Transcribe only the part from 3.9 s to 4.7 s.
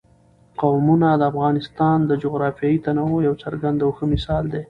ښه مثال دی.